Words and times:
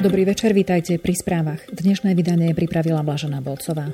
Dobrý 0.00 0.24
večer, 0.24 0.56
vítajte 0.56 0.96
pri 0.96 1.12
správach. 1.12 1.60
Dnešné 1.76 2.16
vydanie 2.16 2.56
pripravila 2.56 3.04
Blažená 3.04 3.44
Bolcová. 3.44 3.92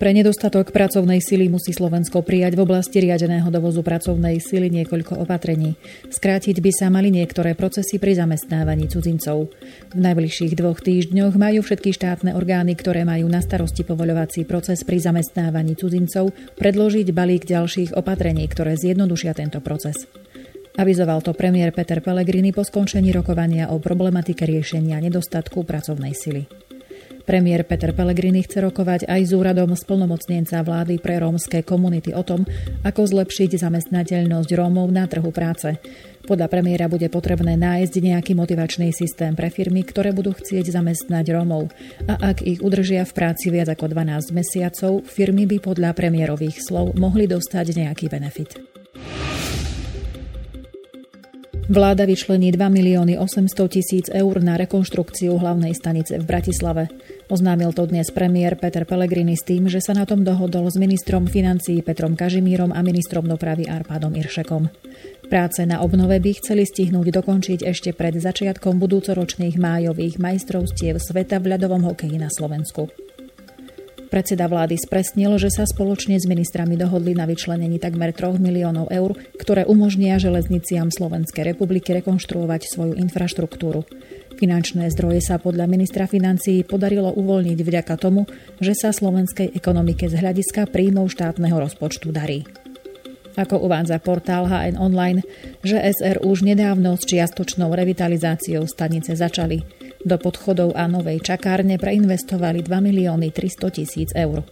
Pre 0.00 0.10
nedostatok 0.16 0.72
pracovnej 0.72 1.20
sily 1.20 1.52
musí 1.52 1.76
Slovensko 1.76 2.24
prijať 2.24 2.56
v 2.56 2.64
oblasti 2.64 3.04
riadeného 3.04 3.52
dovozu 3.52 3.84
pracovnej 3.84 4.40
sily 4.40 4.72
niekoľko 4.72 5.20
opatrení. 5.20 5.76
Skrátiť 6.08 6.64
by 6.64 6.70
sa 6.72 6.88
mali 6.88 7.12
niektoré 7.12 7.52
procesy 7.52 8.00
pri 8.00 8.16
zamestnávaní 8.16 8.88
cudzincov. 8.88 9.52
V 9.92 10.00
najbližších 10.00 10.56
dvoch 10.56 10.80
týždňoch 10.80 11.36
majú 11.36 11.60
všetky 11.60 11.92
štátne 11.92 12.32
orgány, 12.32 12.72
ktoré 12.72 13.04
majú 13.04 13.28
na 13.28 13.44
starosti 13.44 13.84
povoľovací 13.84 14.48
proces 14.48 14.88
pri 14.88 15.04
zamestnávaní 15.04 15.76
cudzincov, 15.76 16.32
predložiť 16.56 17.12
balík 17.12 17.44
ďalších 17.44 17.92
opatrení, 17.92 18.48
ktoré 18.48 18.72
zjednodušia 18.72 19.36
tento 19.36 19.60
proces. 19.60 20.08
Avizoval 20.78 21.26
to 21.26 21.34
premiér 21.34 21.74
Peter 21.74 21.98
Pellegrini 21.98 22.54
po 22.54 22.62
skončení 22.62 23.10
rokovania 23.10 23.74
o 23.74 23.82
problematike 23.82 24.46
riešenia 24.46 25.02
nedostatku 25.02 25.66
pracovnej 25.66 26.14
sily. 26.14 26.46
Premiér 27.26 27.66
Peter 27.66 27.90
Pellegrini 27.90 28.46
chce 28.46 28.62
rokovať 28.62 29.10
aj 29.10 29.20
s 29.26 29.34
úradom 29.34 29.74
splnomocnenca 29.74 30.62
vlády 30.62 31.02
pre 31.02 31.18
rómske 31.18 31.66
komunity 31.66 32.14
o 32.14 32.22
tom, 32.22 32.46
ako 32.86 33.04
zlepšiť 33.04 33.58
zamestnateľnosť 33.58 34.50
Rómov 34.54 34.88
na 34.94 35.04
trhu 35.10 35.34
práce. 35.34 35.82
Podľa 36.24 36.46
premiéra 36.46 36.86
bude 36.86 37.10
potrebné 37.10 37.58
nájsť 37.58 37.94
nejaký 37.98 38.32
motivačný 38.38 38.94
systém 38.94 39.34
pre 39.34 39.50
firmy, 39.50 39.82
ktoré 39.82 40.14
budú 40.14 40.30
chcieť 40.30 40.72
zamestnať 40.72 41.26
Rómov. 41.34 41.74
A 42.06 42.32
ak 42.32 42.46
ich 42.46 42.62
udržia 42.62 43.02
v 43.02 43.12
práci 43.18 43.50
viac 43.50 43.66
ako 43.66 43.90
12 43.92 44.30
mesiacov, 44.30 45.02
firmy 45.04 45.44
by 45.44 45.58
podľa 45.58 45.90
premiérových 45.92 46.62
slov 46.62 46.94
mohli 46.96 47.26
dostať 47.26 47.66
nejaký 47.76 48.06
benefit. 48.06 48.77
Vláda 51.68 52.08
vyčlení 52.08 52.48
2 52.48 52.64
milióny 52.72 53.20
800 53.20 53.52
tisíc 53.68 54.08
eur 54.08 54.40
na 54.40 54.56
rekonštrukciu 54.56 55.36
hlavnej 55.36 55.76
stanice 55.76 56.16
v 56.16 56.24
Bratislave. 56.24 56.88
Oznámil 57.28 57.76
to 57.76 57.84
dnes 57.84 58.08
premiér 58.08 58.56
Peter 58.56 58.88
Pellegrini 58.88 59.36
s 59.36 59.44
tým, 59.44 59.68
že 59.68 59.84
sa 59.84 59.92
na 59.92 60.08
tom 60.08 60.24
dohodol 60.24 60.64
s 60.72 60.80
ministrom 60.80 61.28
financií 61.28 61.84
Petrom 61.84 62.16
Kažimírom 62.16 62.72
a 62.72 62.80
ministrom 62.80 63.28
dopravy 63.28 63.68
Arpádom 63.68 64.16
Iršekom. 64.16 64.72
Práce 65.28 65.60
na 65.68 65.84
obnove 65.84 66.16
by 66.16 66.40
chceli 66.40 66.64
stihnúť 66.64 67.12
dokončiť 67.20 67.60
ešte 67.68 67.92
pred 67.92 68.16
začiatkom 68.16 68.80
budúcoročných 68.80 69.60
májových 69.60 70.16
majstrovstiev 70.16 70.96
sveta 70.96 71.36
v 71.36 71.52
ľadovom 71.52 71.84
hokeji 71.84 72.16
na 72.16 72.32
Slovensku. 72.32 72.88
Predseda 74.08 74.48
vlády 74.48 74.80
spresnil, 74.80 75.36
že 75.36 75.52
sa 75.52 75.68
spoločne 75.68 76.16
s 76.16 76.24
ministrami 76.24 76.80
dohodli 76.80 77.12
na 77.12 77.28
vyčlenení 77.28 77.76
takmer 77.76 78.16
3 78.16 78.40
miliónov 78.40 78.88
eur, 78.88 79.12
ktoré 79.36 79.68
umožnia 79.68 80.16
železniciam 80.16 80.88
Slovenskej 80.88 81.52
republiky 81.52 81.92
rekonštruovať 81.92 82.60
svoju 82.72 82.96
infraštruktúru. 82.96 83.84
Finančné 84.40 84.88
zdroje 84.94 85.20
sa 85.20 85.36
podľa 85.36 85.68
ministra 85.68 86.08
financií 86.08 86.64
podarilo 86.64 87.12
uvoľniť 87.12 87.58
vďaka 87.60 87.94
tomu, 88.00 88.24
že 88.64 88.72
sa 88.72 88.96
slovenskej 88.96 89.52
ekonomike 89.52 90.08
z 90.08 90.14
hľadiska 90.16 90.72
príjmov 90.72 91.12
štátneho 91.12 91.58
rozpočtu 91.60 92.08
darí. 92.08 92.48
Ako 93.38 93.60
uvádza 93.60 94.02
portál 94.02 94.50
HN 94.50 94.80
Online, 94.80 95.22
že 95.62 95.78
SR 95.78 96.26
už 96.26 96.42
nedávno 96.42 96.98
s 96.98 97.06
čiastočnou 97.06 97.70
revitalizáciou 97.70 98.66
stanice 98.66 99.14
začali. 99.14 99.77
Do 100.04 100.14
podchodov 100.14 100.78
a 100.78 100.86
novej 100.86 101.18
čakárne 101.18 101.74
preinvestovali 101.74 102.62
2 102.62 102.70
milióny 102.70 103.34
300 103.34 103.74
tisíc 103.74 104.10
eur. 104.14 104.46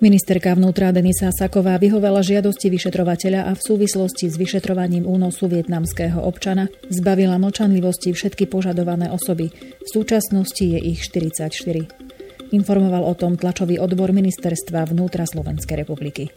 Ministerka 0.00 0.56
vnútra 0.56 0.96
Denisa 0.96 1.28
Saková 1.28 1.76
vyhovela 1.76 2.24
žiadosti 2.24 2.72
vyšetrovateľa 2.72 3.50
a 3.50 3.52
v 3.52 3.60
súvislosti 3.60 4.32
s 4.32 4.40
vyšetrovaním 4.40 5.04
únosu 5.04 5.44
vietnamského 5.44 6.24
občana 6.24 6.72
zbavila 6.88 7.36
mlčanlivosti 7.36 8.16
všetky 8.16 8.48
požadované 8.48 9.12
osoby. 9.12 9.52
V 9.52 9.88
súčasnosti 9.92 10.64
je 10.64 10.80
ich 10.80 11.04
44. 11.04 11.52
Informoval 12.56 13.04
o 13.04 13.12
tom 13.12 13.36
tlačový 13.36 13.76
odbor 13.76 14.16
ministerstva 14.16 14.88
vnútra 14.88 15.28
Slovenskej 15.28 15.84
republiky. 15.84 16.32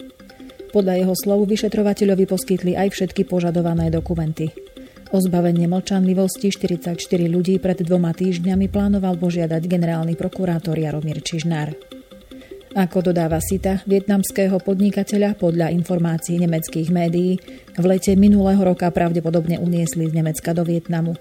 Podľa 0.76 1.00
jeho 1.00 1.16
slov 1.16 1.48
vyšetrovateľovi 1.48 2.26
poskytli 2.28 2.76
aj 2.76 2.92
všetky 2.92 3.24
požadované 3.30 3.88
dokumenty. 3.88 4.73
O 5.14 5.22
zbavenie 5.22 5.70
mlčanlivosti 5.70 6.50
44 6.50 6.98
ľudí 7.30 7.62
pred 7.62 7.78
dvoma 7.86 8.18
týždňami 8.18 8.66
plánoval 8.66 9.22
požiadať 9.22 9.62
generálny 9.62 10.18
prokurátor 10.18 10.74
Jaromír 10.74 11.22
Čižnár. 11.22 11.78
Ako 12.74 13.06
dodáva 13.06 13.38
Sita, 13.38 13.86
vietnamského 13.86 14.58
podnikateľa 14.58 15.38
podľa 15.38 15.70
informácií 15.70 16.42
nemeckých 16.42 16.90
médií 16.90 17.38
v 17.78 17.86
lete 17.86 18.18
minulého 18.18 18.66
roka 18.66 18.90
pravdepodobne 18.90 19.62
uniesli 19.62 20.10
z 20.10 20.18
Nemecka 20.18 20.50
do 20.58 20.66
Vietnamu. 20.66 21.14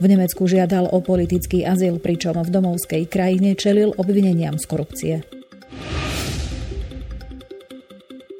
V 0.00 0.04
Nemecku 0.08 0.48
žiadal 0.48 0.88
o 0.88 1.04
politický 1.04 1.68
azyl, 1.68 2.00
pričom 2.00 2.40
v 2.40 2.48
domovskej 2.48 3.12
krajine 3.12 3.52
čelil 3.60 3.92
obvineniam 4.00 4.56
z 4.56 4.64
korupcie. 4.64 5.14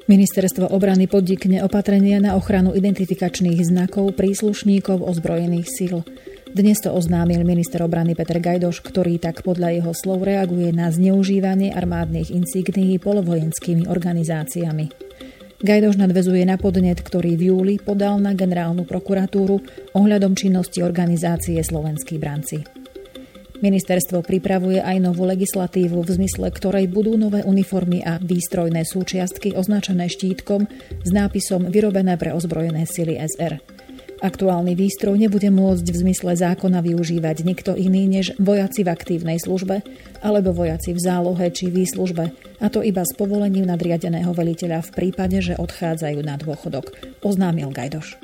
Ministerstvo 0.05 0.69
obrany 0.69 1.09
podnikne 1.09 1.65
opatrenia 1.65 2.21
na 2.21 2.37
ochranu 2.37 2.77
identifikačných 2.77 3.57
znakov 3.65 4.13
príslušníkov 4.13 5.01
ozbrojených 5.01 5.65
síl. 5.65 6.05
Dnes 6.53 6.77
to 6.77 6.93
oznámil 6.93 7.41
minister 7.41 7.81
obrany 7.81 8.13
Peter 8.13 8.37
Gajdoš, 8.37 8.85
ktorý 8.85 9.17
tak 9.17 9.41
podľa 9.41 9.81
jeho 9.81 9.91
slov 9.97 10.21
reaguje 10.21 10.69
na 10.69 10.93
zneužívanie 10.93 11.73
armádnych 11.73 12.29
insignií 12.29 13.01
polovojenskými 13.01 13.89
organizáciami. 13.89 14.93
Gajdoš 15.65 15.97
nadvezuje 15.97 16.45
na 16.45 16.61
podnet, 16.61 17.01
ktorý 17.01 17.33
v 17.33 17.49
júli 17.49 17.75
podal 17.81 18.21
na 18.21 18.37
generálnu 18.37 18.85
prokuratúru 18.85 19.57
ohľadom 19.97 20.37
činnosti 20.37 20.85
organizácie 20.85 21.57
Slovenskí 21.65 22.21
branci. 22.21 22.84
Ministerstvo 23.65 24.21
pripravuje 24.21 24.77
aj 24.77 25.01
novú 25.01 25.25
legislatívu, 25.25 25.97
v 26.05 26.09
zmysle 26.21 26.53
ktorej 26.53 26.85
budú 26.85 27.17
nové 27.17 27.41
uniformy 27.41 28.05
a 28.05 28.21
výstrojné 28.21 28.85
súčiastky 28.85 29.57
označené 29.57 30.05
štítkom 30.05 30.69
s 31.01 31.09
nápisom 31.09 31.73
vyrobené 31.73 32.13
pre 32.13 32.29
ozbrojené 32.29 32.85
sily 32.85 33.17
SR. 33.17 33.57
Aktuálny 34.21 34.77
výstroj 34.77 35.17
nebude 35.17 35.49
môcť 35.49 35.81
v 35.81 35.97
zmysle 35.97 36.37
zákona 36.37 36.85
využívať 36.85 37.41
nikto 37.41 37.73
iný 37.73 38.05
než 38.05 38.37
vojaci 38.37 38.85
v 38.85 38.93
aktívnej 38.93 39.41
službe 39.41 39.81
alebo 40.21 40.53
vojaci 40.53 40.93
v 40.93 41.01
zálohe 41.01 41.49
či 41.49 41.73
výslužbe, 41.73 42.37
a 42.61 42.69
to 42.69 42.85
iba 42.85 43.01
s 43.01 43.17
povolením 43.17 43.65
nadriadeného 43.65 44.29
veliteľa 44.29 44.85
v 44.85 44.93
prípade, 44.93 45.41
že 45.41 45.57
odchádzajú 45.57 46.21
na 46.21 46.37
dôchodok, 46.37 46.93
oznámil 47.25 47.73
Gajdoš. 47.73 48.21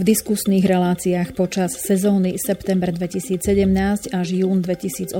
V 0.00 0.08
diskusných 0.16 0.64
reláciách 0.64 1.36
počas 1.36 1.76
sezóny 1.76 2.40
september 2.40 2.88
2017 2.88 3.36
až 4.16 4.28
jún 4.32 4.64
2018 4.64 5.12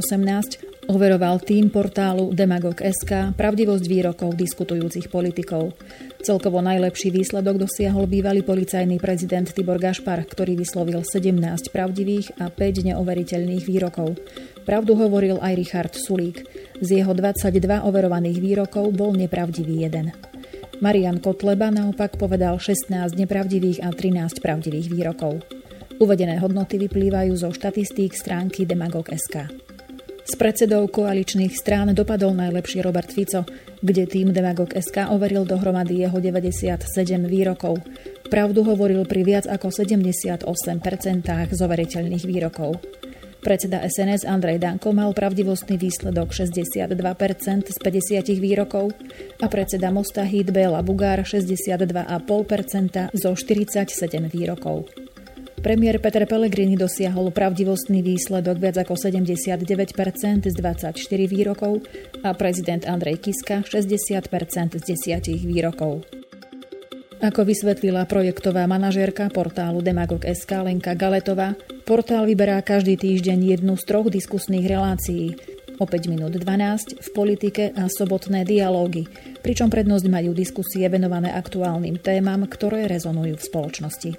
overoval 0.89 1.37
tým 1.45 1.69
portálu 1.69 2.33
Demagog.sk 2.33 3.37
pravdivosť 3.37 3.85
výrokov 3.85 4.33
diskutujúcich 4.41 5.13
politikov. 5.13 5.77
Celkovo 6.25 6.65
najlepší 6.65 7.13
výsledok 7.13 7.69
dosiahol 7.69 8.09
bývalý 8.09 8.41
policajný 8.41 8.97
prezident 8.97 9.45
Tibor 9.53 9.77
Gašpar, 9.77 10.25
ktorý 10.25 10.57
vyslovil 10.57 11.05
17 11.05 11.37
pravdivých 11.69 12.41
a 12.41 12.49
5 12.49 12.89
neoveriteľných 12.89 13.69
výrokov. 13.69 14.17
Pravdu 14.65 14.97
hovoril 14.97 15.45
aj 15.45 15.61
Richard 15.61 15.93
Sulík. 15.93 16.49
Z 16.81 17.05
jeho 17.05 17.13
22 17.13 17.85
overovaných 17.85 18.41
výrokov 18.41 18.89
bol 18.97 19.13
nepravdivý 19.13 19.85
jeden. 19.85 20.30
Marian 20.81 21.21
Kotleba 21.21 21.69
naopak 21.69 22.17
povedal 22.17 22.57
16 22.57 23.13
nepravdivých 23.13 23.85
a 23.85 23.93
13 23.93 24.41
pravdivých 24.41 24.89
výrokov. 24.89 25.45
Uvedené 26.01 26.41
hodnoty 26.41 26.81
vyplývajú 26.81 27.37
zo 27.37 27.53
štatistík 27.53 28.17
stránky 28.17 28.65
Demagog.sk. 28.65 29.45
S 30.25 30.33
predsedou 30.41 30.89
koaličných 30.89 31.53
strán 31.53 31.93
dopadol 31.93 32.33
najlepšie 32.33 32.81
Robert 32.81 33.13
Fico, 33.13 33.45
kde 33.85 34.09
tým 34.09 34.33
Demagog.sk 34.33 35.13
overil 35.13 35.45
dohromady 35.45 36.01
jeho 36.01 36.17
97 36.17 36.81
výrokov. 37.29 37.77
Pravdu 38.33 38.65
hovoril 38.65 39.05
pri 39.05 39.21
viac 39.21 39.45
ako 39.53 39.69
78% 39.69 40.49
zoveriteľných 41.53 42.25
výrokov. 42.25 43.00
Predseda 43.41 43.81
SNS 43.81 44.29
Andrej 44.29 44.61
Danko 44.61 44.93
mal 44.93 45.17
pravdivostný 45.17 45.81
výsledok 45.81 46.37
62% 46.37 46.93
z 47.73 47.79
50 47.81 48.37
výrokov 48.37 48.93
a 49.41 49.49
predseda 49.49 49.89
Mosta 49.89 50.29
Hit 50.29 50.53
Bela 50.53 50.85
Bugár 50.85 51.25
62,5% 51.25 53.17
zo 53.17 53.31
47 53.33 54.29
výrokov. 54.29 54.93
Premiér 55.61 56.01
Peter 56.01 56.29
Pellegrini 56.29 56.77
dosiahol 56.77 57.33
pravdivostný 57.33 58.05
výsledok 58.05 58.61
viac 58.61 58.77
ako 58.81 58.97
79% 58.97 60.49
z 60.49 60.55
24 60.57 60.93
výrokov 61.25 61.85
a 62.21 62.37
prezident 62.37 62.85
Andrej 62.85 63.25
Kiska 63.25 63.65
60% 63.65 64.77
z 64.77 64.83
10 64.85 65.49
výrokov. 65.49 66.20
Ako 67.21 67.45
vysvetlila 67.45 68.09
projektová 68.09 68.65
manažérka 68.65 69.29
portálu 69.29 69.85
Demagog.sk 69.85 70.49
Lenka 70.65 70.97
Galetová, 70.97 71.53
portál 71.85 72.25
vyberá 72.25 72.57
každý 72.65 72.97
týždeň 72.97 73.61
jednu 73.61 73.77
z 73.77 73.85
troch 73.85 74.09
diskusných 74.09 74.65
relácií. 74.65 75.37
O 75.77 75.85
5 75.85 76.09
minút 76.09 76.33
12 76.33 76.97
v 76.97 77.09
politike 77.13 77.77
a 77.77 77.93
sobotné 77.93 78.49
dialógy. 78.49 79.05
pričom 79.45 79.69
prednosť 79.69 80.09
majú 80.09 80.33
diskusie 80.33 80.89
venované 80.89 81.29
aktuálnym 81.37 82.01
témam, 82.01 82.49
ktoré 82.49 82.89
rezonujú 82.89 83.37
v 83.37 83.47
spoločnosti. 83.53 84.11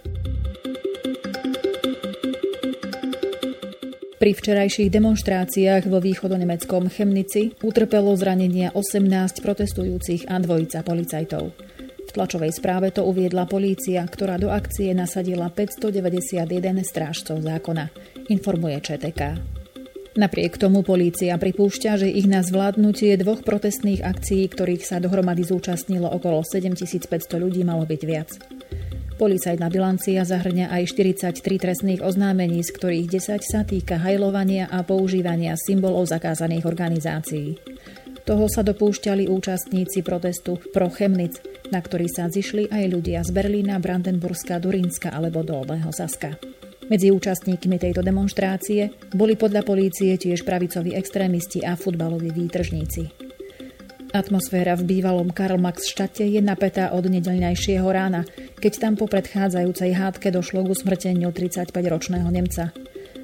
Pri 4.22 4.32
včerajších 4.38 4.94
demonstráciách 4.94 5.90
vo 5.90 5.98
východonemeckom 5.98 6.94
Chemnici 6.94 7.58
utrpelo 7.66 8.14
zranenia 8.14 8.70
18 8.78 9.42
protestujúcich 9.42 10.30
a 10.30 10.38
dvojica 10.38 10.86
policajtov. 10.86 11.71
V 12.12 12.20
tlačovej 12.20 12.52
správe 12.52 12.92
to 12.92 13.08
uviedla 13.08 13.48
polícia, 13.48 14.04
ktorá 14.04 14.36
do 14.36 14.52
akcie 14.52 14.92
nasadila 14.92 15.48
591 15.48 16.44
strážcov 16.84 17.40
zákona, 17.40 17.88
informuje 18.28 18.76
ČTK. 18.84 19.40
Napriek 20.20 20.60
tomu 20.60 20.84
polícia 20.84 21.32
pripúšťa, 21.40 22.04
že 22.04 22.12
ich 22.12 22.28
na 22.28 22.44
zvládnutie 22.44 23.16
dvoch 23.16 23.48
protestných 23.48 24.04
akcií, 24.04 24.44
ktorých 24.52 24.84
sa 24.84 25.00
dohromady 25.00 25.48
zúčastnilo 25.48 26.12
okolo 26.12 26.44
7500 26.44 27.08
ľudí, 27.40 27.64
malo 27.64 27.88
byť 27.88 28.02
viac. 28.04 28.36
Policajná 29.16 29.72
bilancia 29.72 30.28
zahrňa 30.28 30.68
aj 30.68 30.92
43 30.92 31.40
trestných 31.40 32.04
oznámení, 32.04 32.60
z 32.60 32.76
ktorých 32.76 33.08
10 33.08 33.40
sa 33.40 33.64
týka 33.64 34.04
hajlovania 34.04 34.68
a 34.68 34.84
používania 34.84 35.56
symbolov 35.56 36.12
zakázaných 36.12 36.68
organizácií. 36.68 37.56
Toho 38.22 38.46
sa 38.46 38.62
dopúšťali 38.62 39.26
účastníci 39.26 40.06
protestu 40.06 40.62
pro 40.70 40.94
Chemnic, 40.94 41.42
na 41.74 41.82
ktorý 41.82 42.06
sa 42.06 42.30
zišli 42.30 42.70
aj 42.70 42.84
ľudia 42.92 43.20
z 43.26 43.34
Berlína, 43.34 43.82
Brandenburska, 43.82 44.62
Durínska 44.62 45.10
alebo 45.10 45.42
Dolného 45.42 45.90
Saska. 45.90 46.38
Medzi 46.92 47.08
účastníkmi 47.08 47.80
tejto 47.80 48.04
demonstrácie 48.04 48.92
boli 49.16 49.40
podľa 49.40 49.64
polície 49.64 50.12
tiež 50.20 50.44
pravicoví 50.44 50.92
extrémisti 50.92 51.64
a 51.64 51.80
futbaloví 51.80 52.36
výtržníci. 52.36 53.32
Atmosféra 54.12 54.76
v 54.76 55.00
bývalom 55.00 55.32
Karl 55.32 55.56
Max 55.56 55.88
štate 55.88 56.28
je 56.28 56.44
napätá 56.44 56.92
od 56.92 57.08
nedeľnejšieho 57.08 57.88
rána, 57.88 58.28
keď 58.60 58.74
tam 58.76 58.94
po 59.00 59.08
predchádzajúcej 59.08 59.96
hádke 59.96 60.36
došlo 60.36 60.68
k 60.68 60.76
usmrteniu 60.76 61.32
35-ročného 61.32 62.28
Nemca. 62.28 62.76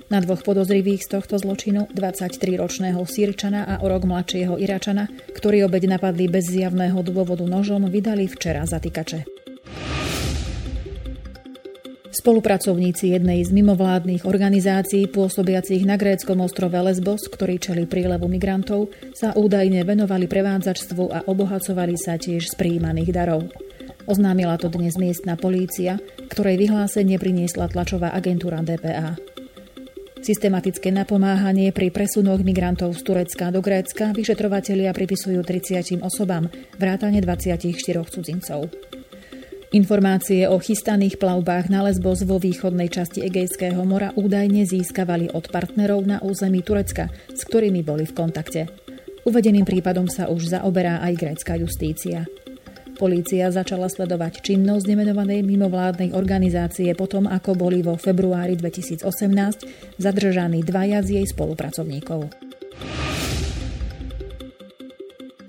Na 0.07 0.23
dvoch 0.23 0.39
podozrivých 0.39 1.03
z 1.03 1.19
tohto 1.19 1.35
zločinu, 1.35 1.91
23-ročného 1.91 3.03
Sýrčana 3.03 3.67
a 3.67 3.83
o 3.83 3.91
rok 3.91 4.07
mladšieho 4.07 4.55
Iračana, 4.55 5.11
ktorí 5.35 5.67
obeď 5.67 5.99
napadli 5.99 6.31
bez 6.31 6.47
zjavného 6.47 7.03
dôvodu 7.03 7.43
nožom, 7.43 7.91
vydali 7.91 8.31
včera 8.31 8.63
zatýkače. 8.63 9.27
Spolupracovníci 12.07 13.11
jednej 13.11 13.43
z 13.43 13.51
mimovládnych 13.51 14.23
organizácií 14.23 15.11
pôsobiacich 15.11 15.83
na 15.83 15.99
gréckom 15.99 16.39
ostrove 16.39 16.79
Lesbos, 16.79 17.27
ktorý 17.27 17.59
čeli 17.59 17.83
prílevu 17.83 18.31
migrantov, 18.31 18.95
sa 19.11 19.35
údajne 19.35 19.83
venovali 19.83 20.31
prevádzačstvu 20.31 21.03
a 21.11 21.27
obohacovali 21.27 21.99
sa 21.99 22.15
tiež 22.15 22.47
z 22.47 22.55
príjmaných 22.55 23.11
darov. 23.11 23.51
Oznámila 24.07 24.55
to 24.55 24.71
dnes 24.71 24.95
miestna 24.95 25.35
polícia, 25.35 25.99
ktorej 26.31 26.63
vyhlásenie 26.63 27.19
priniesla 27.19 27.67
tlačová 27.67 28.15
agentúra 28.15 28.63
DPA. 28.63 29.19
Systematické 30.17 30.89
napomáhanie 30.89 31.69
pri 31.69 31.93
presunoch 31.93 32.41
migrantov 32.41 32.97
z 32.97 33.01
Turecka 33.05 33.53
do 33.53 33.61
Grécka 33.61 34.11
vyšetrovatelia 34.11 34.89
pripisujú 34.91 35.39
30 35.45 36.01
osobám, 36.01 36.49
vrátane 36.75 37.21
24 37.21 37.75
cudzincov. 38.09 38.69
Informácie 39.75 40.47
o 40.47 40.55
chystaných 40.63 41.19
plavbách 41.19 41.67
na 41.67 41.83
Lesbos 41.83 42.23
vo 42.23 42.39
východnej 42.39 42.87
časti 42.87 43.19
Egejského 43.27 43.83
mora 43.83 44.15
údajne 44.15 44.63
získavali 44.63 45.27
od 45.35 45.51
partnerov 45.51 46.07
na 46.07 46.17
území 46.23 46.63
Turecka, 46.63 47.11
s 47.27 47.43
ktorými 47.43 47.83
boli 47.83 48.07
v 48.07 48.15
kontakte. 48.15 48.61
Uvedeným 49.27 49.67
prípadom 49.67 50.07
sa 50.07 50.31
už 50.31 50.55
zaoberá 50.55 51.03
aj 51.03 51.13
grécka 51.19 51.59
justícia. 51.59 52.23
Polícia 52.97 53.45
začala 53.53 53.93
sledovať 53.93 54.41
činnosť 54.41 54.89
nemenovanej 54.89 55.45
mimovládnej 55.45 56.17
organizácie 56.17 56.89
potom, 56.97 57.29
ako 57.29 57.53
boli 57.53 57.85
vo 57.85 57.93
februári 57.93 58.57
2018 58.57 59.05
zadržaní 60.01 60.65
dvaja 60.65 61.05
z 61.05 61.21
jej 61.21 61.25
spolupracovníkov. 61.29 62.33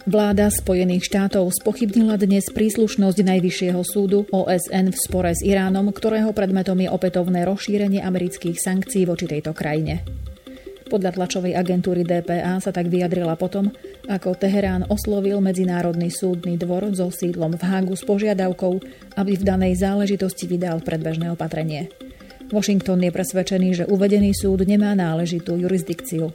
Vláda 0.09 0.53
Spojených 0.53 1.09
štátov 1.09 1.53
spochybnila 1.57 2.21
dnes 2.21 2.49
príslušnosť 2.53 3.19
Najvyššieho 3.25 3.81
súdu 3.81 4.29
OSN 4.29 4.93
v 4.93 4.99
spore 5.01 5.33
s 5.33 5.41
Iránom, 5.41 5.89
ktorého 5.93 6.37
predmetom 6.37 6.77
je 6.81 6.89
opätovné 6.93 7.49
rozšírenie 7.49 8.05
amerických 8.05 8.61
sankcií 8.61 9.09
voči 9.09 9.25
tejto 9.25 9.57
krajine. 9.57 10.05
Podľa 10.89 11.13
tlačovej 11.13 11.53
agentúry 11.53 12.09
DPA 12.09 12.57
sa 12.65 12.73
tak 12.73 12.89
vyjadrila 12.89 13.37
potom, 13.37 13.69
ako 14.09 14.33
Teherán 14.35 14.89
oslovil 14.89 15.39
Medzinárodný 15.45 16.09
súdny 16.09 16.57
dvor 16.57 16.89
so 16.97 17.13
sídlom 17.13 17.61
v 17.61 17.63
Hágu 17.63 17.93
s 17.93 18.03
požiadavkou, 18.09 18.81
aby 19.21 19.33
v 19.37 19.45
danej 19.45 19.85
záležitosti 19.85 20.49
vydal 20.49 20.81
predbežné 20.81 21.29
opatrenie. 21.29 21.93
Washington 22.49 23.05
je 23.05 23.13
presvedčený, 23.13 23.69
že 23.77 23.85
uvedený 23.85 24.33
súd 24.33 24.65
nemá 24.65 24.97
náležitú 24.97 25.61
jurisdikciu. 25.61 26.33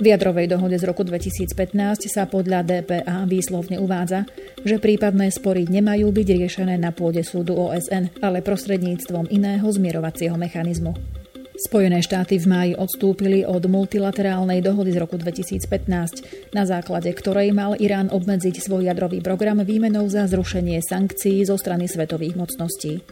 V 0.00 0.08
jadrovej 0.08 0.48
dohode 0.48 0.80
z 0.80 0.88
roku 0.88 1.04
2015 1.04 2.08
sa 2.08 2.24
podľa 2.24 2.64
DPA 2.64 3.28
výslovne 3.28 3.76
uvádza, 3.76 4.24
že 4.64 4.80
prípadné 4.80 5.28
spory 5.28 5.68
nemajú 5.68 6.08
byť 6.08 6.28
riešené 6.40 6.80
na 6.80 6.88
pôde 6.88 7.20
súdu 7.20 7.52
OSN, 7.52 8.08
ale 8.24 8.40
prostredníctvom 8.40 9.28
iného 9.28 9.68
zmierovacieho 9.68 10.40
mechanizmu. 10.40 11.19
Spojené 11.60 12.00
štáty 12.00 12.40
v 12.40 12.48
máji 12.48 12.72
odstúpili 12.72 13.44
od 13.44 13.60
multilaterálnej 13.68 14.64
dohody 14.64 14.96
z 14.96 15.04
roku 15.04 15.20
2015, 15.20 16.56
na 16.56 16.64
základe 16.64 17.12
ktorej 17.12 17.52
mal 17.52 17.76
Irán 17.76 18.08
obmedziť 18.08 18.64
svoj 18.64 18.88
jadrový 18.88 19.20
program 19.20 19.60
výmenou 19.60 20.08
za 20.08 20.24
zrušenie 20.24 20.80
sankcií 20.80 21.44
zo 21.44 21.60
strany 21.60 21.84
svetových 21.84 22.40
mocností. 22.40 23.04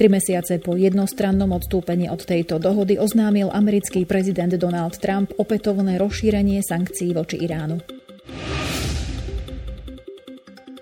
Tri 0.00 0.08
mesiace 0.08 0.64
po 0.64 0.80
jednostrannom 0.80 1.52
odstúpení 1.52 2.08
od 2.08 2.24
tejto 2.24 2.56
dohody 2.56 2.96
oznámil 2.96 3.52
americký 3.52 4.08
prezident 4.08 4.56
Donald 4.56 4.96
Trump 4.96 5.36
opätovné 5.36 6.00
rozšírenie 6.00 6.64
sankcií 6.64 7.12
voči 7.12 7.36
Iránu. 7.44 7.93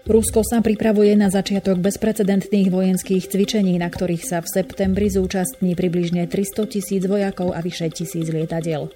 Rusko 0.03 0.43
sa 0.43 0.59
pripravuje 0.59 1.15
na 1.15 1.31
začiatok 1.31 1.79
bezprecedentných 1.79 2.75
vojenských 2.75 3.23
cvičení, 3.23 3.79
na 3.79 3.87
ktorých 3.87 4.27
sa 4.27 4.43
v 4.43 4.51
septembri 4.51 5.07
zúčastní 5.07 5.79
približne 5.79 6.27
300 6.27 6.67
tisíc 6.67 7.07
vojakov 7.07 7.55
a 7.55 7.63
vyše 7.63 7.87
tisíc 7.95 8.27
lietadiel. 8.27 8.91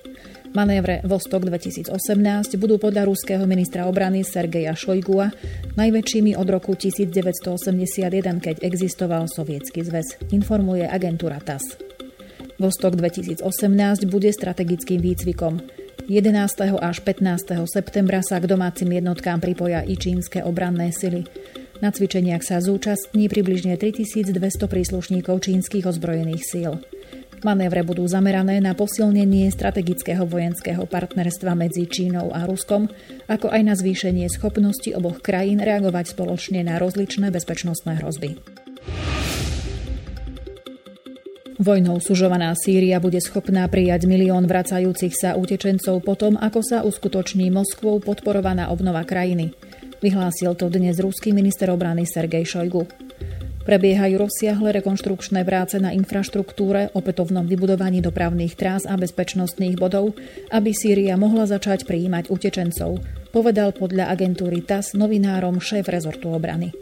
Manévre 0.50 1.06
Vostok 1.06 1.47
2018 1.47 2.58
budú 2.58 2.82
podľa 2.82 3.06
ruského 3.06 3.47
ministra 3.47 3.87
obrany 3.87 4.27
Sergeja 4.27 4.75
Šojgua 4.75 5.31
najväčšími 5.79 6.34
od 6.34 6.48
roku 6.51 6.75
1981, 6.75 8.43
keď 8.43 8.67
existoval 8.67 9.31
Sovietsky 9.31 9.86
zväz, 9.86 10.19
informuje 10.34 10.91
agentúra 10.91 11.39
TAS. 11.39 11.63
Vostok 12.58 12.98
2018 12.98 13.46
bude 14.10 14.34
strategickým 14.34 14.98
výcvikom. 14.98 15.85
11. 16.06 16.79
až 16.79 17.03
15. 17.03 17.67
septembra 17.67 18.22
sa 18.22 18.39
k 18.39 18.46
domácim 18.46 18.86
jednotkám 18.86 19.43
pripoja 19.43 19.82
i 19.82 19.98
čínske 19.98 20.39
obranné 20.39 20.94
sily. 20.94 21.27
Na 21.82 21.91
cvičeniach 21.91 22.46
sa 22.46 22.63
zúčastní 22.63 23.27
približne 23.27 23.75
3200 23.75 24.39
príslušníkov 24.70 25.43
čínskych 25.43 25.82
ozbrojených 25.82 26.46
síl. 26.46 26.79
Manévre 27.43 27.82
budú 27.82 28.06
zamerané 28.06 28.63
na 28.63 28.79
posilnenie 28.79 29.51
strategického 29.51 30.22
vojenského 30.31 30.86
partnerstva 30.86 31.58
medzi 31.58 31.91
Čínou 31.91 32.31
a 32.31 32.46
Ruskom, 32.46 32.86
ako 33.27 33.51
aj 33.51 33.63
na 33.67 33.75
zvýšenie 33.75 34.31
schopnosti 34.31 34.86
oboch 34.94 35.19
krajín 35.19 35.58
reagovať 35.58 36.15
spoločne 36.15 36.63
na 36.63 36.79
rozličné 36.79 37.34
bezpečnostné 37.34 37.98
hrozby. 37.98 38.39
Vojnou 41.56 41.96
sužovaná 42.05 42.53
Sýria 42.53 43.01
bude 43.01 43.17
schopná 43.17 43.65
prijať 43.65 44.05
milión 44.05 44.44
vracajúcich 44.44 45.17
sa 45.17 45.41
utečencov 45.41 46.05
potom, 46.05 46.36
ako 46.36 46.60
sa 46.60 46.84
uskutoční 46.84 47.48
Moskvou 47.48 47.96
podporovaná 48.05 48.69
obnova 48.69 49.01
krajiny. 49.08 49.56
Vyhlásil 50.05 50.53
to 50.53 50.69
dnes 50.69 51.01
ruský 51.01 51.32
minister 51.32 51.72
obrany 51.72 52.05
Sergej 52.05 52.44
Šojgu. 52.44 52.84
Prebiehajú 53.65 54.20
rozsiahle 54.20 54.69
rekonštrukčné 54.84 55.48
práce 55.48 55.81
na 55.81 55.96
infraštruktúre, 55.96 56.93
opätovnom 56.93 57.48
vybudovaní 57.48 58.05
dopravných 58.05 58.53
trás 58.53 58.84
a 58.84 58.93
bezpečnostných 59.01 59.81
bodov, 59.81 60.13
aby 60.53 60.77
Sýria 60.77 61.17
mohla 61.17 61.48
začať 61.48 61.89
prijímať 61.89 62.29
utečencov, 62.29 63.01
povedal 63.32 63.72
podľa 63.72 64.13
agentúry 64.13 64.60
TAS 64.60 64.93
novinárom 64.93 65.56
šéf 65.56 65.89
rezortu 65.89 66.29
obrany. 66.36 66.77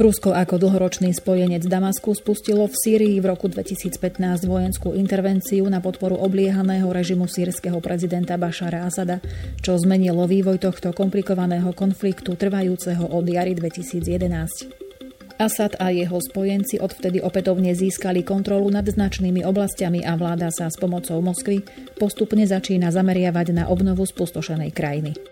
Rusko 0.00 0.32
ako 0.32 0.56
dlhoročný 0.56 1.12
spojenec 1.12 1.60
Damasku 1.68 2.16
spustilo 2.16 2.64
v 2.64 2.72
Sýrii 2.72 3.20
v 3.20 3.36
roku 3.36 3.52
2015 3.52 4.48
vojenskú 4.48 4.96
intervenciu 4.96 5.68
na 5.68 5.84
podporu 5.84 6.16
obliehaného 6.16 6.88
režimu 6.88 7.28
sírskeho 7.28 7.84
prezidenta 7.84 8.40
Bašara 8.40 8.88
Asada, 8.88 9.20
čo 9.60 9.76
zmenilo 9.76 10.24
vývoj 10.24 10.56
tohto 10.56 10.96
komplikovaného 10.96 11.76
konfliktu 11.76 12.32
trvajúceho 12.32 13.12
od 13.12 13.28
jary 13.28 13.52
2011. 13.52 15.36
Asad 15.36 15.76
a 15.76 15.92
jeho 15.92 16.16
spojenci 16.16 16.80
odvtedy 16.80 17.20
opätovne 17.20 17.76
získali 17.76 18.24
kontrolu 18.24 18.72
nad 18.72 18.88
značnými 18.88 19.44
oblastiami 19.44 20.00
a 20.08 20.16
vláda 20.16 20.48
sa 20.48 20.72
s 20.72 20.80
pomocou 20.80 21.20
Moskvy 21.20 21.60
postupne 22.00 22.48
začína 22.48 22.88
zameriavať 22.88 23.52
na 23.52 23.68
obnovu 23.68 24.08
spustošenej 24.08 24.72
krajiny. 24.72 25.29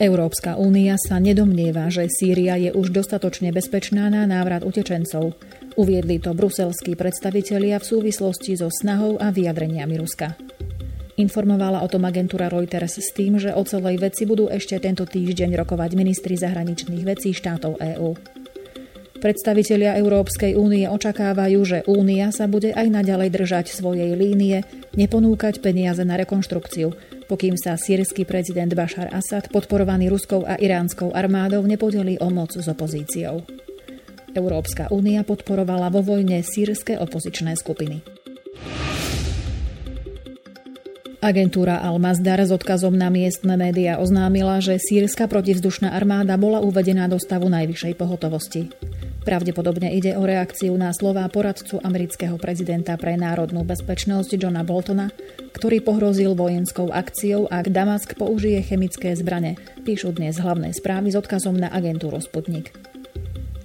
Európska 0.00 0.56
únia 0.56 0.96
sa 0.96 1.20
nedomnieva, 1.20 1.92
že 1.92 2.08
Sýria 2.08 2.56
je 2.56 2.72
už 2.72 2.88
dostatočne 2.88 3.52
bezpečná 3.52 4.08
na 4.08 4.24
návrat 4.24 4.64
utečencov. 4.64 5.36
Uviedli 5.76 6.16
to 6.16 6.32
bruselskí 6.32 6.96
predstavitelia 6.96 7.76
v 7.76 7.84
súvislosti 7.84 8.56
so 8.56 8.72
snahou 8.72 9.20
a 9.20 9.28
vyjadreniami 9.28 10.00
Ruska. 10.00 10.40
Informovala 11.20 11.84
o 11.84 11.88
tom 11.92 12.08
agentúra 12.08 12.48
Reuters 12.48 12.96
s 12.96 13.12
tým, 13.12 13.36
že 13.36 13.52
o 13.52 13.60
celej 13.60 14.00
veci 14.00 14.24
budú 14.24 14.48
ešte 14.48 14.80
tento 14.80 15.04
týždeň 15.04 15.52
rokovať 15.60 15.92
ministri 15.92 16.32
zahraničných 16.32 17.04
vecí 17.04 17.36
štátov 17.36 17.76
EÚ. 17.76 18.16
Predstavitelia 19.20 20.00
Európskej 20.00 20.56
únie 20.56 20.88
očakávajú, 20.88 21.60
že 21.60 21.78
únia 21.84 22.32
sa 22.32 22.48
bude 22.48 22.72
aj 22.72 22.88
naďalej 22.88 23.28
držať 23.36 23.66
svojej 23.68 24.16
línie, 24.16 24.64
neponúkať 24.96 25.60
peniaze 25.60 26.00
na 26.08 26.16
rekonštrukciu, 26.16 26.96
pokým 27.30 27.54
sa 27.54 27.78
sírsky 27.78 28.26
prezident 28.26 28.74
Bashar 28.74 29.06
Assad, 29.14 29.46
podporovaný 29.54 30.10
ruskou 30.10 30.42
a 30.42 30.58
iránskou 30.58 31.14
armádou, 31.14 31.62
nepodelí 31.62 32.18
o 32.18 32.26
moc 32.26 32.58
s 32.58 32.66
opozíciou. 32.66 33.46
Európska 34.34 34.90
únia 34.90 35.22
podporovala 35.22 35.94
vo 35.94 36.02
vojne 36.02 36.42
sírske 36.42 36.98
opozičné 36.98 37.54
skupiny. 37.54 38.02
Agentúra 41.22 41.78
Al-Mazdar 41.86 42.42
s 42.42 42.50
odkazom 42.50 42.98
na 42.98 43.12
miestne 43.12 43.54
médiá 43.54 44.02
oznámila, 44.02 44.58
že 44.58 44.82
sírska 44.82 45.30
protivzdušná 45.30 45.94
armáda 45.94 46.34
bola 46.34 46.58
uvedená 46.58 47.06
do 47.06 47.20
stavu 47.20 47.46
najvyššej 47.46 47.94
pohotovosti. 47.94 48.72
Pravdepodobne 49.30 49.94
ide 49.94 50.18
o 50.18 50.26
reakciu 50.26 50.74
na 50.74 50.90
slová 50.90 51.22
poradcu 51.30 51.78
amerického 51.86 52.34
prezidenta 52.34 52.98
pre 52.98 53.14
národnú 53.14 53.62
bezpečnosť 53.62 54.34
Johna 54.34 54.66
Boltona, 54.66 55.14
ktorý 55.54 55.86
pohrozil 55.86 56.34
vojenskou 56.34 56.90
akciou, 56.90 57.46
ak 57.46 57.70
Damask 57.70 58.18
použije 58.18 58.58
chemické 58.66 59.14
zbrane, 59.14 59.54
píšu 59.86 60.18
dnes 60.18 60.42
hlavné 60.42 60.74
správy 60.74 61.14
s 61.14 61.16
odkazom 61.22 61.54
na 61.54 61.70
agentúru 61.70 62.18
Sputnik. 62.18 62.74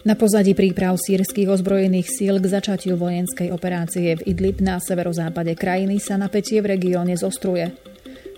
Na 0.06 0.14
pozadí 0.14 0.54
príprav 0.54 1.02
sírskych 1.02 1.50
ozbrojených 1.50 2.14
síl 2.14 2.38
k 2.38 2.46
začatiu 2.46 2.94
vojenskej 2.94 3.50
operácie 3.50 4.22
v 4.22 4.38
Idlib 4.38 4.62
na 4.62 4.78
severozápade 4.78 5.58
krajiny 5.58 5.98
sa 5.98 6.14
napätie 6.14 6.62
v 6.62 6.78
regióne 6.78 7.18
zostruje. 7.18 7.74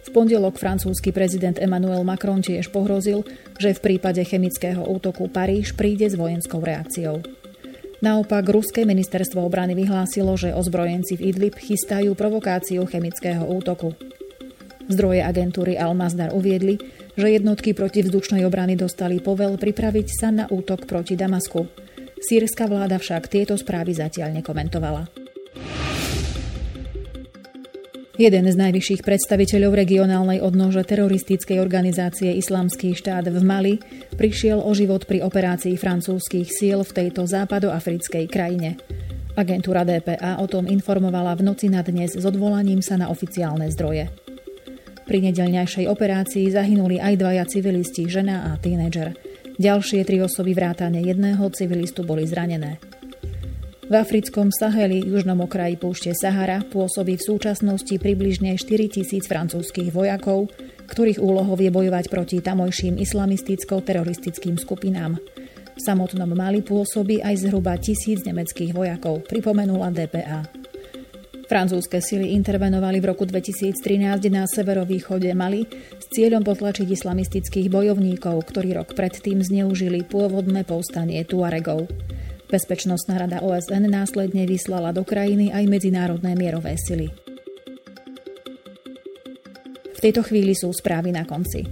V 0.08 0.16
pondelok 0.16 0.56
francúzsky 0.56 1.12
prezident 1.12 1.60
Emmanuel 1.60 2.08
Macron 2.08 2.40
tiež 2.40 2.72
pohrozil, 2.72 3.28
že 3.60 3.76
v 3.76 3.84
prípade 3.84 4.24
chemického 4.24 4.80
útoku 4.88 5.28
Paríž 5.28 5.76
príde 5.76 6.08
s 6.08 6.16
vojenskou 6.16 6.64
reakciou. 6.64 7.20
Naopak, 8.00 8.48
ruské 8.48 8.88
ministerstvo 8.88 9.44
obrany 9.44 9.76
vyhlásilo, 9.76 10.40
že 10.40 10.56
ozbrojenci 10.56 11.20
v 11.20 11.36
Idlib 11.36 11.60
chystajú 11.60 12.16
provokáciu 12.16 12.88
chemického 12.88 13.44
útoku. 13.52 14.00
Zdroje 14.88 15.20
agentúry 15.20 15.76
Al-Mazdar 15.76 16.32
uviedli, 16.32 16.80
že 17.20 17.28
jednotky 17.28 17.76
protivzdušnej 17.76 18.48
obrany 18.48 18.80
dostali 18.80 19.20
povel 19.20 19.60
pripraviť 19.60 20.08
sa 20.08 20.32
na 20.32 20.48
útok 20.48 20.88
proti 20.88 21.20
Damasku. 21.20 21.68
Sýrska 22.24 22.72
vláda 22.72 22.96
však 22.96 23.28
tieto 23.28 23.60
správy 23.60 23.92
zatiaľ 23.92 24.40
nekomentovala. 24.40 25.26
Jeden 28.17 28.50
z 28.50 28.57
najvyšších 28.57 29.05
predstaviteľov 29.05 29.77
regionálnej 29.77 30.41
odnože 30.41 30.81
teroristickej 30.81 31.62
organizácie 31.62 32.33
Islamský 32.33 32.97
štát 32.97 33.29
v 33.29 33.38
Mali 33.45 33.77
prišiel 34.17 34.57
o 34.57 34.74
život 34.74 35.05
pri 35.05 35.21
operácii 35.21 35.77
francúzskych 35.77 36.50
síl 36.50 36.81
v 36.81 36.91
tejto 36.97 37.29
západoafrickej 37.29 38.25
krajine. 38.25 38.81
Agentúra 39.38 39.86
DPA 39.86 40.41
o 40.41 40.50
tom 40.50 40.65
informovala 40.65 41.38
v 41.38 41.45
noci 41.45 41.69
na 41.69 41.86
dnes 41.86 42.17
s 42.17 42.25
odvolaním 42.25 42.81
sa 42.81 42.97
na 42.97 43.13
oficiálne 43.13 43.69
zdroje. 43.69 44.09
Pri 45.05 45.17
nedelňajšej 45.21 45.86
operácii 45.86 46.50
zahynuli 46.50 46.97
aj 46.97 47.21
dvaja 47.21 47.45
civilisti, 47.45 48.09
žena 48.09 48.50
a 48.50 48.57
tínedžer. 48.57 49.13
Ďalšie 49.62 50.01
tri 50.09 50.25
osoby 50.25 50.57
vrátane 50.57 51.05
jedného 51.05 51.45
civilistu 51.53 52.01
boli 52.01 52.25
zranené. 52.25 52.81
V 53.88 53.96
africkom 53.96 54.51
Saheli, 54.51 55.00
južnom 55.00 55.48
okraji 55.48 55.79
púšte 55.79 56.12
Sahara, 56.12 56.60
pôsobí 56.60 57.15
v 57.15 57.24
súčasnosti 57.24 57.96
približne 57.96 58.60
4 58.60 58.67
tisíc 58.91 59.24
francúzskych 59.32 59.96
vojakov, 59.96 60.51
ktorých 60.91 61.24
úlohou 61.24 61.56
je 61.56 61.72
bojovať 61.72 62.12
proti 62.12 62.44
tamojším 62.44 63.00
islamisticko-teroristickým 63.00 64.60
skupinám. 64.60 65.15
V 65.72 65.79
samotnom 65.79 66.27
Mali 66.36 66.60
pôsobí 66.67 67.24
aj 67.24 67.48
zhruba 67.48 67.79
tisíc 67.79 68.27
nemeckých 68.27 68.75
vojakov, 68.75 69.24
pripomenula 69.24 69.88
DPA. 69.96 70.44
Francúzske 71.48 72.03
sily 72.03 72.36
intervenovali 72.36 73.00
v 73.00 73.15
roku 73.15 73.24
2013 73.24 73.79
na 74.27 74.44
severovýchode 74.51 75.32
Mali 75.32 75.63
s 75.96 76.12
cieľom 76.12 76.44
potlačiť 76.44 76.91
islamistických 76.91 77.72
bojovníkov, 77.72 78.51
ktorí 78.51 78.75
rok 78.75 78.91
predtým 78.91 79.39
zneužili 79.39 80.03
pôvodné 80.03 80.67
povstanie 80.67 81.24
Tuaregov. 81.24 81.88
Bezpečnostná 82.48 83.20
rada 83.20 83.44
OSN 83.44 83.92
následne 83.92 84.48
vyslala 84.48 84.96
do 84.96 85.04
krajiny 85.04 85.51
aj 85.51 85.68
medzinárodné 85.68 86.32
mierové 86.32 86.80
sily. 86.80 87.12
V 89.92 90.00
tejto 90.00 90.24
chvíli 90.24 90.56
sú 90.56 90.72
správy 90.72 91.12
na 91.12 91.27
konci. 91.27 91.68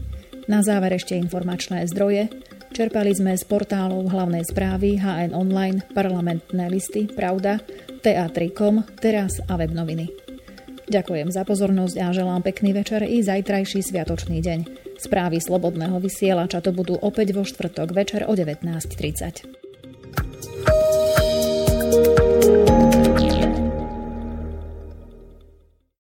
Na 0.52 0.60
záver 0.60 1.00
ešte 1.00 1.16
informačné 1.16 1.88
zdroje. 1.88 2.28
Čerpali 2.76 3.16
sme 3.16 3.40
z 3.40 3.48
portálov 3.48 4.12
hlavnej 4.12 4.44
správy 4.44 5.00
HN 5.00 5.32
Online, 5.32 5.80
parlamentné 5.96 6.68
listy, 6.68 7.08
Pravda, 7.08 7.64
TA3.com, 8.04 8.84
Teraz 9.00 9.40
a 9.48 9.56
web 9.56 9.72
noviny. 9.72 10.12
Ďakujem 10.92 11.32
za 11.32 11.48
pozornosť 11.48 11.96
a 12.04 12.12
želám 12.12 12.44
pekný 12.44 12.76
večer 12.76 13.08
i 13.08 13.24
zajtrajší 13.24 13.80
sviatočný 13.80 14.44
deň. 14.44 14.60
Správy 15.00 15.40
Slobodného 15.40 15.98
vysielača 16.04 16.60
to 16.60 16.76
budú 16.76 17.00
opäť 17.00 17.32
vo 17.32 17.48
štvrtok 17.48 17.96
večer 17.96 18.28
o 18.28 18.36
19.30. 18.36 19.65